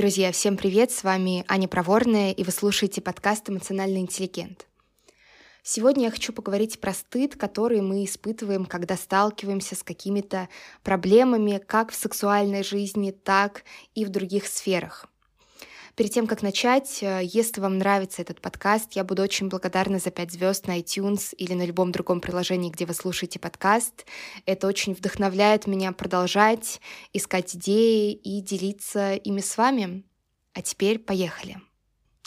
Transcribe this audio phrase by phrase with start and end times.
[0.00, 0.90] Друзья, всем привет!
[0.90, 4.66] С вами Аня Проворная, и вы слушаете подкаст «Эмоциональный интеллигент».
[5.62, 10.48] Сегодня я хочу поговорить про стыд, который мы испытываем, когда сталкиваемся с какими-то
[10.82, 15.06] проблемами как в сексуальной жизни, так и в других сферах.
[15.96, 20.10] Перед тем, как начать, э, если вам нравится этот подкаст, я буду очень благодарна за
[20.10, 24.06] 5 звезд на iTunes или на любом другом приложении, где вы слушаете подкаст.
[24.46, 26.80] Это очень вдохновляет меня продолжать
[27.12, 30.04] искать идеи и делиться ими с вами.
[30.52, 31.60] А теперь поехали.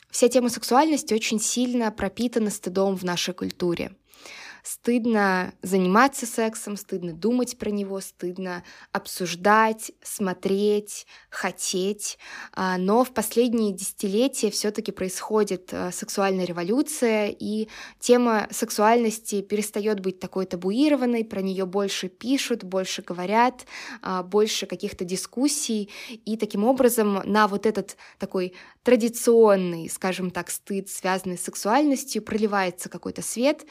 [0.10, 3.96] Вся тема сексуальности очень сильно пропитана стыдом в нашей культуре.
[4.64, 8.64] Стыдно заниматься сексом, стыдно думать про него, стыдно
[8.94, 12.18] обсуждать, смотреть, хотеть.
[12.54, 17.68] А, но в последние десятилетия все-таки происходит а, сексуальная революция, и
[18.00, 23.66] тема сексуальности перестает быть такой табуированной, про нее больше пишут, больше говорят,
[24.02, 25.90] а, больше каких-то дискуссий,
[26.24, 32.88] и таким образом на вот этот такой традиционный, скажем так, стыд, связанный с сексуальностью, проливается
[32.88, 33.66] какой-то свет,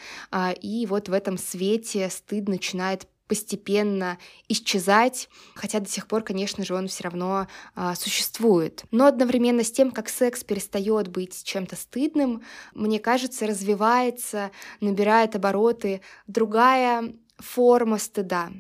[0.61, 6.65] и и вот в этом свете стыд начинает постепенно исчезать, хотя до сих пор, конечно
[6.65, 8.85] же, он все равно а, существует.
[8.91, 12.43] Но одновременно с тем, как секс перестает быть чем-то стыдным,
[12.75, 18.51] мне кажется, развивается, набирает обороты другая форма стыда.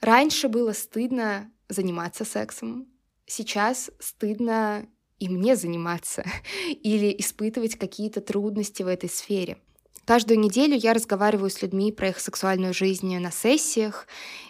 [0.00, 2.88] Раньше было стыдно заниматься сексом,
[3.24, 4.88] сейчас стыдно
[5.20, 6.24] и мне заниматься
[6.68, 9.58] или испытывать какие-то трудности в этой сфере.
[10.06, 14.06] Каждую неделю я разговариваю с людьми про их сексуальную жизнь на сессиях,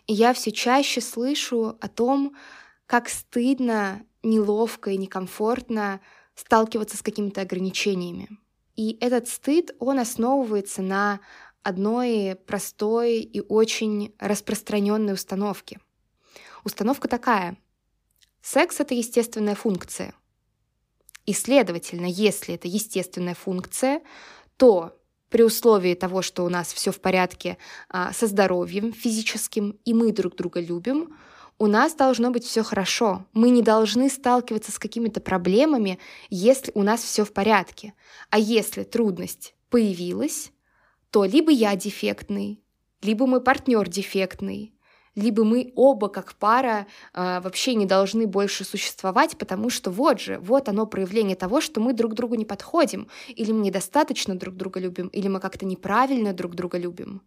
[0.06, 2.34] и я все чаще слышу о том,
[2.86, 6.00] как стыдно, неловко и некомфортно
[6.34, 8.28] сталкиваться с какими-то ограничениями.
[8.74, 11.20] И этот стыд, он основывается на
[11.62, 15.78] одной простой и очень распространенной установке.
[16.64, 17.56] Установка такая.
[18.42, 20.14] Секс— это естественная функция.
[21.26, 24.02] И, следовательно, если это естественная функция,
[24.56, 24.98] то
[25.34, 27.58] при условии того, что у нас все в порядке
[27.88, 31.16] а, со здоровьем физическим, и мы друг друга любим,
[31.58, 33.26] у нас должно быть все хорошо.
[33.32, 35.98] Мы не должны сталкиваться с какими-то проблемами,
[36.30, 37.94] если у нас все в порядке.
[38.30, 40.52] А если трудность появилась,
[41.10, 42.62] то либо я дефектный,
[43.02, 44.72] либо мой партнер дефектный,
[45.14, 50.38] либо мы оба как пара э, вообще не должны больше существовать, потому что вот же,
[50.38, 54.80] вот оно проявление того, что мы друг другу не подходим, или мы недостаточно друг друга
[54.80, 57.22] любим, или мы как-то неправильно друг друга любим.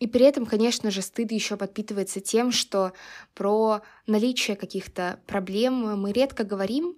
[0.00, 2.92] И при этом, конечно же, стыд еще подпитывается тем, что
[3.34, 6.96] про наличие каких-то проблем мы редко говорим,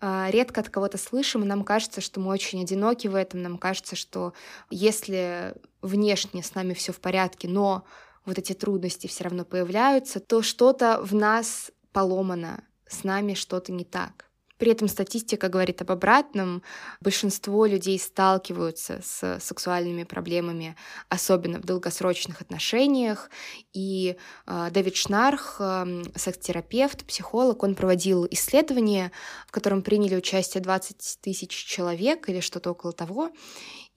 [0.00, 3.58] а, редко от кого-то слышим, и нам кажется, что мы очень одиноки в этом, нам
[3.58, 4.32] кажется, что
[4.70, 7.84] если внешне с нами все в порядке, но
[8.28, 13.84] вот эти трудности все равно появляются, то что-то в нас поломано, с нами что-то не
[13.84, 14.28] так.
[14.58, 16.62] При этом статистика говорит об обратном.
[17.00, 20.76] Большинство людей сталкиваются с сексуальными проблемами,
[21.08, 23.30] особенно в долгосрочных отношениях.
[23.72, 29.12] И э, Дэвид Шнарх, э, секс-терапевт, психолог, он проводил исследование,
[29.46, 33.30] в котором приняли участие 20 тысяч человек или что-то около того.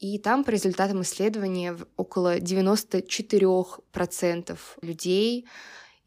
[0.01, 5.47] И там по результатам исследования около 94% людей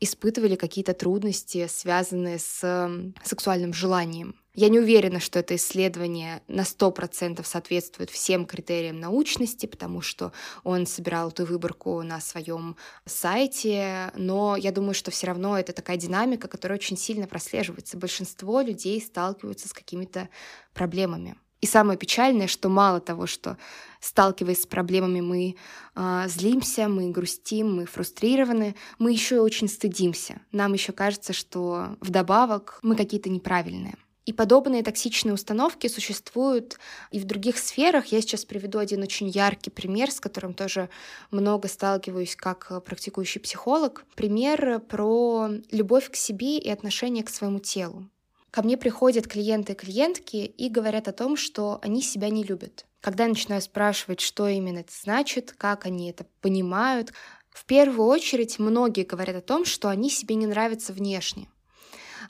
[0.00, 2.90] испытывали какие-то трудности, связанные с
[3.22, 4.34] сексуальным желанием.
[4.56, 10.32] Я не уверена, что это исследование на 100% соответствует всем критериям научности, потому что
[10.64, 15.96] он собирал эту выборку на своем сайте, но я думаю, что все равно это такая
[15.96, 17.96] динамика, которая очень сильно прослеживается.
[17.96, 20.28] Большинство людей сталкиваются с какими-то
[20.72, 21.36] проблемами.
[21.60, 23.56] И самое печальное, что мало того, что
[24.00, 25.56] сталкиваясь с проблемами, мы
[25.94, 30.40] э, злимся, мы грустим, мы фрустрированы, мы еще и очень стыдимся.
[30.52, 33.94] Нам еще кажется, что вдобавок мы какие-то неправильные.
[34.26, 36.78] И подобные токсичные установки существуют
[37.10, 38.06] и в других сферах.
[38.06, 40.88] Я сейчас приведу один очень яркий пример, с которым тоже
[41.30, 44.04] много сталкиваюсь как практикующий психолог.
[44.14, 48.08] Пример про любовь к себе и отношение к своему телу.
[48.54, 52.86] Ко мне приходят клиенты и клиентки и говорят о том, что они себя не любят.
[53.00, 57.12] Когда я начинаю спрашивать, что именно это значит, как они это понимают,
[57.50, 61.48] в первую очередь многие говорят о том, что они себе не нравятся внешне.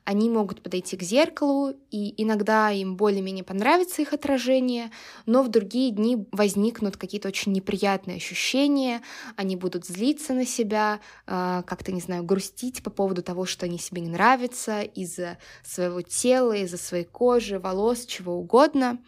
[0.05, 4.91] Они могут подойти к зеркалу, и иногда им более-менее понравится их отражение,
[5.25, 9.01] но в другие дни возникнут какие-то очень неприятные ощущения,
[9.37, 13.79] они будут злиться на себя, а, как-то, не знаю, грустить по поводу того, что они
[13.79, 18.99] себе не нравятся из-за своего тела, из-за своей кожи, волос, чего угодно.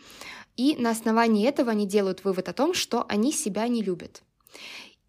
[0.57, 4.23] И на основании этого они делают вывод о том, что они себя не любят.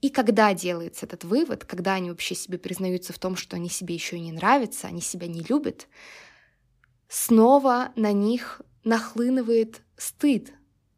[0.01, 3.95] И когда делается этот вывод, когда они вообще себе признаются в том, что они себе
[3.95, 5.87] еще и не нравятся, они себя не любят,
[7.07, 10.53] снова на них нахлынывает стыд,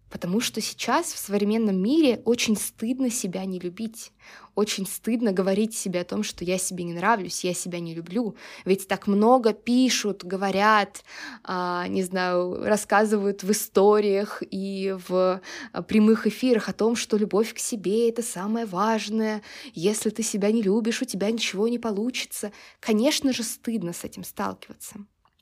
[0.09, 4.11] Потому что сейчас в современном мире очень стыдно себя не любить.
[4.55, 8.35] Очень стыдно говорить себе о том, что я себе не нравлюсь, я себя не люблю.
[8.65, 11.03] Ведь так много пишут, говорят,
[11.43, 15.41] а, не знаю, рассказывают в историях и в
[15.71, 19.41] а, прямых эфирах о том, что любовь к себе— это самое важное.
[19.73, 22.51] Если ты себя не любишь, у тебя ничего не получится.
[22.79, 24.99] Конечно же, стыдно с этим сталкиваться.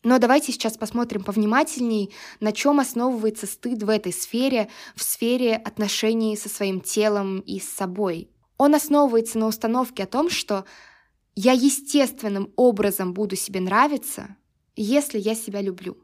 [0.08, 6.38] Но давайте сейчас посмотрим повнимательней, на чем основывается стыд в этой сфере, в сфере отношений
[6.38, 8.30] со своим телом и с собой.
[8.58, 10.64] Он основывается на установке о том, что
[11.36, 14.38] я естественным образом буду себе нравиться,
[14.78, 15.98] если я себя люблю.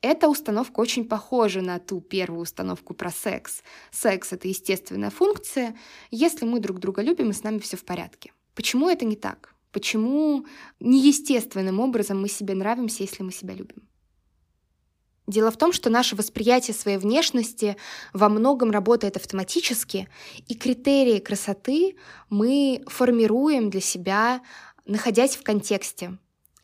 [0.00, 3.62] Эта установка очень похожа на ту первую установку про секс.
[3.92, 5.76] Секс— это естественная функция.
[6.10, 8.32] Если мы друг друга любим, и с нами все в порядке.
[8.56, 9.54] Почему это не так?
[9.72, 10.46] Почему
[10.80, 13.88] неестественным образом мы себе нравимся, если мы себя любим?
[15.26, 17.76] Дело в том, что наше восприятие своей внешности
[18.12, 20.08] во многом работает автоматически,
[20.46, 21.96] и критерии красоты
[22.30, 24.40] мы формируем для себя,
[24.84, 26.16] находясь в контексте.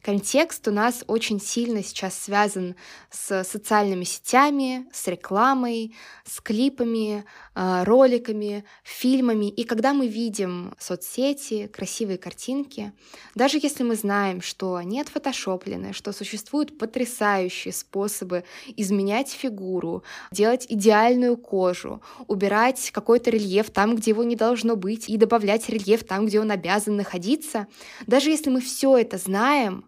[0.02, 2.75] Контекст у нас очень сильно сейчас связан
[3.12, 5.94] с социальными сетями, с рекламой,
[6.25, 9.49] с клипами, а, роликами, фильмами.
[9.49, 12.93] И когда мы видим соцсети, красивые картинки,
[13.37, 18.43] даже если мы знаем, что они отфотошоплены, что существуют потрясающие способы
[18.76, 20.02] изменять фигуру,
[20.32, 26.02] делать идеальную кожу, убирать какой-то рельеф там, где его не должно быть, и добавлять рельеф
[26.02, 27.69] там, где он обязан находиться,
[28.08, 29.84] даже если мы все это знаем,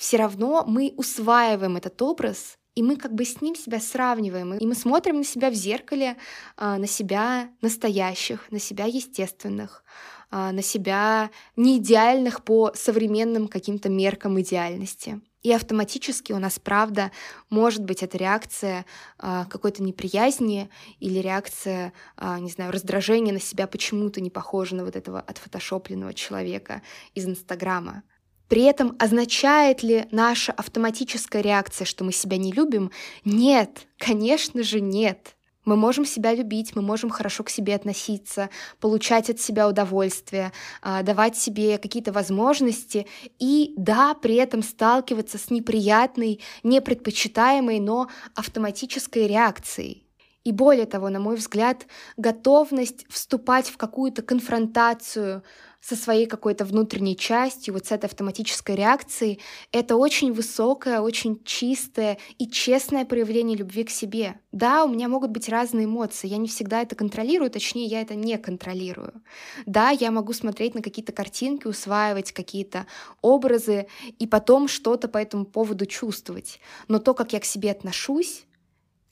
[0.00, 4.64] все равно мы усваиваем этот образ, и мы как бы с ним себя сравниваем, и
[4.64, 6.16] мы смотрим на себя в зеркале,
[6.56, 9.84] а, на себя настоящих, на себя естественных,
[10.30, 15.20] а, на себя не идеальных по современным каким-то меркам идеальности.
[15.42, 17.10] И автоматически у нас, правда,
[17.50, 18.86] может быть эта реакция
[19.18, 20.68] э, какой-то неприязни
[20.98, 21.94] или реакция,
[22.40, 26.82] не знаю, раздражения на себя почему-то не похожа на вот этого отфотошопленного человека
[27.14, 28.02] из Инстаграма.
[28.50, 32.90] При этом означает ли наша автоматическая реакция, что мы себя не любим?
[33.24, 35.36] Нет, конечно же нет.
[35.64, 38.50] Мы можем себя любить, мы можем хорошо к себе относиться,
[38.80, 40.50] получать от себя удовольствие,
[40.82, 43.06] а, давать себе какие-то возможности
[43.38, 50.10] и, да, при этом сталкиваться с неприятной, непредпочитаемой, но автоматической реакцией.
[50.42, 51.86] И более того, на мой взгляд,
[52.16, 55.44] готовность вступать в какую-то конфронтацию
[55.80, 59.40] со своей какой-то внутренней частью, вот с этой автоматической реакцией,
[59.72, 64.38] это очень высокое, очень чистое и честное проявление любви к себе.
[64.52, 68.14] Да, у меня могут быть разные эмоции, я не всегда это контролирую, точнее, я это
[68.14, 69.22] не контролирую.
[69.64, 72.86] Да, я могу смотреть на какие-то картинки, усваивать какие-то
[73.22, 73.86] образы
[74.18, 76.60] и потом что-то по этому поводу чувствовать.
[76.88, 78.44] Но то, как я к себе отношусь,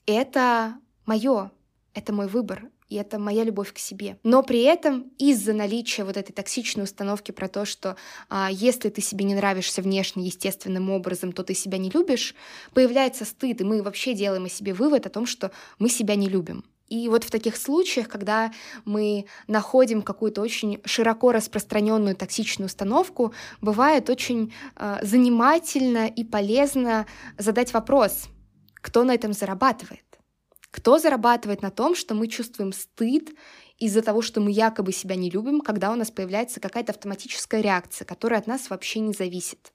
[0.06, 0.76] это
[1.06, 1.50] мое,
[1.94, 4.18] это мой выбор, и это моя любовь к себе.
[4.22, 7.96] Но при этом из-за наличия вот этой токсичной установки про то, что
[8.28, 12.34] а, если ты себе не нравишься внешне естественным образом, то ты себя не любишь,
[12.72, 16.28] появляется стыд, и мы вообще делаем о себе вывод о том, что мы себя не
[16.28, 16.64] любим.
[16.88, 18.50] И вот в таких случаях, когда
[18.86, 27.74] мы находим какую-то очень широко распространенную токсичную установку, бывает очень э, занимательно и полезно задать
[27.74, 28.28] вопрос,
[28.74, 30.07] кто на этом зарабатывает.
[30.70, 33.30] Кто зарабатывает на том, что мы чувствуем стыд
[33.78, 38.04] из-за того, что мы якобы себя не любим, когда у нас появляется какая-то автоматическая реакция,
[38.04, 39.72] которая от нас вообще не зависит?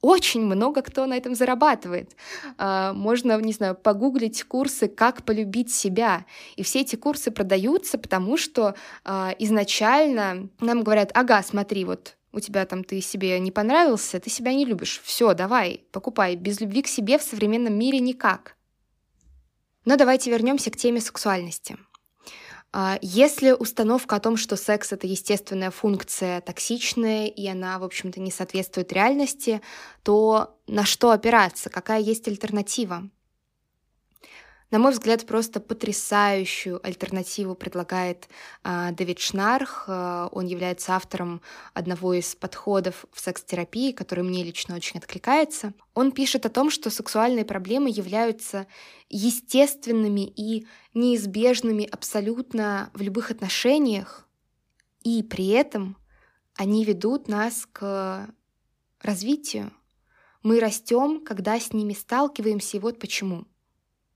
[0.00, 2.16] Очень много кто на этом зарабатывает.
[2.56, 6.24] А, можно, не знаю, погуглить курсы «Как полюбить себя».
[6.56, 8.74] И все эти курсы продаются, потому что
[9.04, 14.30] а, изначально нам говорят, ага, смотри, вот у тебя там ты себе не понравился, ты
[14.30, 15.02] себя не любишь.
[15.04, 16.34] Все, давай, покупай.
[16.34, 18.56] Без любви к себе в современном мире никак.
[19.84, 21.76] Но давайте вернемся к теме сексуальности.
[22.72, 28.20] А, если установка о том, что секс— это естественная функция, токсичная, и она, в общем-то,
[28.20, 29.60] не соответствует реальности,
[30.02, 31.70] то на что опираться?
[31.70, 33.10] Какая есть альтернатива?
[34.70, 38.28] На мой взгляд, просто потрясающую альтернативу предлагает
[38.62, 39.86] э, Дэвид Шнарх.
[39.88, 41.42] Э, он является автором
[41.74, 45.74] одного из подходов в секс-терапии, который мне лично очень откликается.
[45.94, 48.68] Он пишет о том, что сексуальные проблемы являются
[49.08, 54.28] естественными и неизбежными абсолютно в любых отношениях,
[55.02, 55.96] и при этом
[56.54, 58.28] они ведут нас к
[59.00, 59.72] развитию.
[60.44, 63.46] Мы растем, когда с ними сталкиваемся, и вот почему.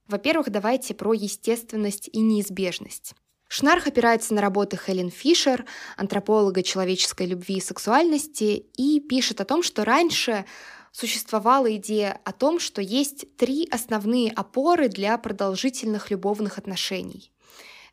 [0.07, 3.15] Во-первых, давайте про естественность и неизбежность.
[3.47, 5.65] Шнарх опирается на работы Хелен Фишер,
[5.97, 10.45] антрополога человеческой любви и сексуальности, и пишет о том, что раньше
[10.91, 17.31] существовала идея о том, что есть три основные опоры для продолжительных любовных отношений.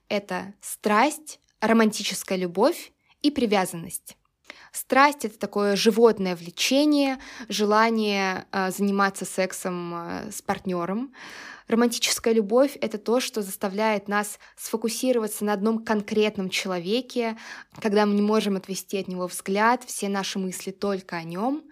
[0.09, 2.93] Это страсть, романтическая любовь
[3.23, 4.17] и привязанность.
[4.73, 11.13] Страсть это такое животное влечение, желание э, заниматься сексом э, с партнером.
[11.69, 17.37] Романтическая любовь это то, что заставляет нас сфокусироваться на одном конкретном человеке,
[17.81, 21.65] когда мы не можем отвести от него взгляд, все наши мысли только о нем.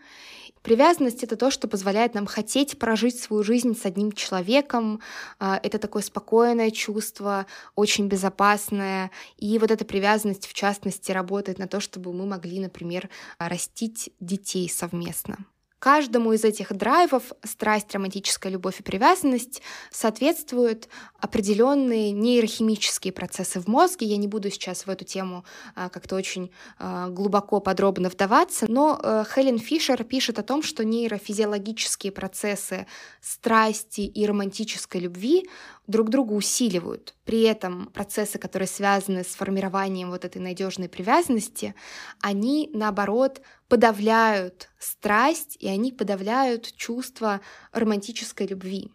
[0.62, 5.00] Привязанность— это то, что позволяет нам хотеть прожить свою жизнь с одним человеком.
[5.38, 9.10] А, это такое спокойное чувство, очень безопасное.
[9.38, 14.68] И вот эта привязанность, в частности, работает на то, чтобы мы могли, например, растить детей
[14.68, 15.38] совместно.
[15.80, 24.06] Каждому из этих драйвов страсть, романтическая любовь и привязанность соответствуют определенные нейрохимические процессы в мозге.
[24.06, 25.42] Я не буду сейчас в эту тему
[25.74, 30.84] а, как-то очень а, глубоко, подробно вдаваться, но а, Хелен Фишер пишет о том, что
[30.84, 32.86] нейрофизиологические процессы
[33.22, 35.48] страсти и романтической любви
[35.90, 37.14] друг друга усиливают.
[37.24, 41.74] При этом процессы, которые связаны с формированием вот этой надежной привязанности,
[42.20, 47.40] они, наоборот, подавляют страсть, и они подавляют чувство
[47.72, 48.90] романтической любви.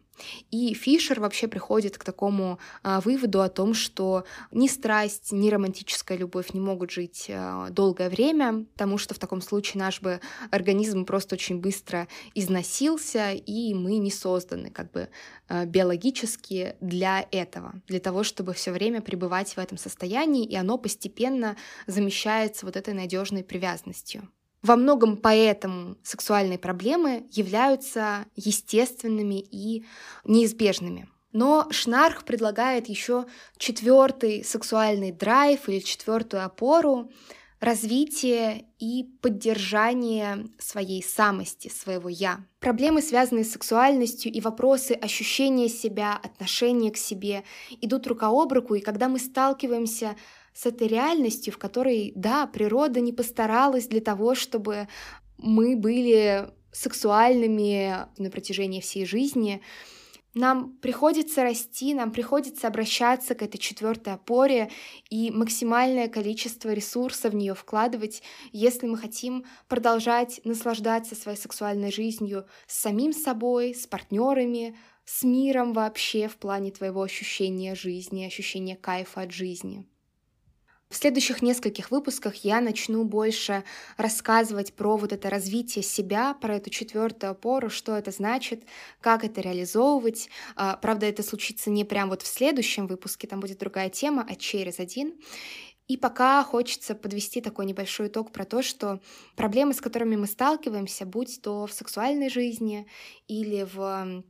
[0.51, 6.17] И Фишер вообще приходит к такому а, выводу о том, что ни страсть, ни романтическая
[6.17, 10.19] любовь не могут жить а, долгое время, потому что в таком случае наш бы
[10.51, 15.09] организм просто очень быстро износился, и мы не созданы как бы
[15.47, 20.77] а, биологически для этого, для того, чтобы все время пребывать в этом состоянии, и оно
[20.77, 21.55] постепенно
[21.87, 24.29] замещается вот этой надежной привязанностью.
[24.65, 29.85] Во многом поэтому сексуальные проблемы являются естественными и
[30.23, 31.07] неизбежными.
[31.33, 33.25] Но Шнарх предлагает еще
[33.57, 37.11] четвертый сексуальный драйв или четвертую опору
[37.59, 42.43] развитие и поддержание своей самости, своего «я».
[42.59, 47.43] Проблемы, связанные с сексуальностью и вопросы ощущения себя, отношения к себе
[47.81, 50.15] идут рука об руку, и когда мы сталкиваемся
[50.55, 54.87] с этой реальностью, в которой, да, природа не постаралась для того, чтобы
[55.37, 59.61] мы были сексуальными на протяжении всей жизни,
[60.33, 64.69] нам приходится расти, нам приходится обращаться к этой четвертой опоре
[65.09, 68.21] и максимальное количество ресурсов в нее вкладывать,
[68.51, 75.73] если мы хотим продолжать наслаждаться своей сексуальной жизнью с самим собой, с партнерами, с миром
[75.73, 79.85] вообще в плане твоего ощущения жизни, ощущения кайфа от жизни.
[80.95, 83.65] В следующих нескольких выпусках я начну больше
[83.97, 88.63] рассказывать про вот это развитие себя, про эту четвертую опору, что это значит,
[89.01, 90.29] как это реализовывать.
[90.55, 94.35] А, правда, это случится не прямо вот в следующем выпуске, там будет другая тема, а
[94.35, 95.15] через один.
[95.89, 99.01] И пока хочется подвести такой небольшой итог про то, что
[99.35, 102.87] проблемы, с которыми мы сталкиваемся, будь то в сексуальной жизни
[103.27, 104.23] или в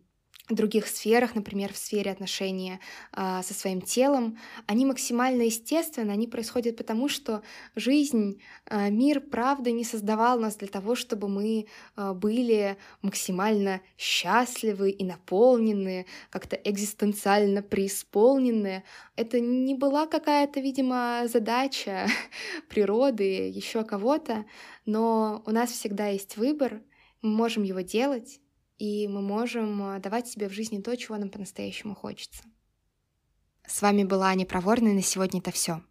[0.53, 2.79] других сферах, например, в сфере отношения
[3.13, 4.37] э, со своим телом,
[4.67, 7.41] они максимально естественны, они происходят потому, что
[7.75, 11.65] жизнь, э, мир, правда, не создавал нас для того, чтобы мы
[11.97, 18.83] э, были максимально счастливы и наполнены, как-то экзистенциально преисполнены.
[19.15, 22.07] Это не была какая-то, видимо, задача
[22.69, 24.45] природы, еще кого-то,
[24.85, 26.81] но у нас всегда есть выбор,
[27.23, 28.39] мы можем его делать,
[28.77, 32.43] и мы можем э, давать себе в жизни то, чего нам по-настоящему хочется.
[33.67, 35.81] С вами была Аня Проворная, на сегодня это все.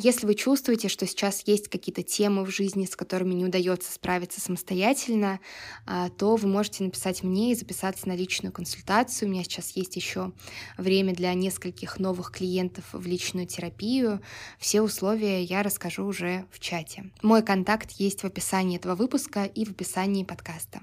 [0.00, 4.40] Если вы чувствуете, что сейчас есть какие-то темы в жизни, с которыми не удается справиться
[4.40, 5.40] самостоятельно,
[5.86, 9.28] а, то вы можете написать мне и записаться на личную консультацию.
[9.28, 10.30] У меня сейчас есть еще
[10.76, 14.22] время для нескольких новых клиентов в личную терапию.
[14.60, 17.10] Все условия я расскажу уже в чате.
[17.20, 20.78] Мой контакт есть в описании этого выпуска и в описании подкаста.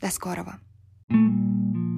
[0.00, 0.58] До скорого!
[1.10, 1.89] thank you